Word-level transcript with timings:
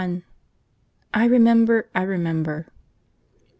I 1.13 1.25
remember, 1.25 1.87
I 1.93 2.01
remember. 2.01 2.65